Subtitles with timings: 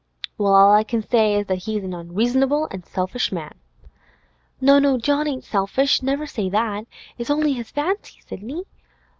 [0.35, 3.59] 'Well, all I can say is, he's an unreasonable and selfish man!'
[4.59, 6.01] 'No, no; John ain't selfish!
[6.01, 6.87] Never say that!
[7.19, 8.63] It's only his fancies, Sidney.